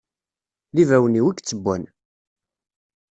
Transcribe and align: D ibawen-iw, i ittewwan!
D 0.75 0.77
ibawen-iw, 0.83 1.27
i 1.29 1.33
ittewwan! 1.39 1.83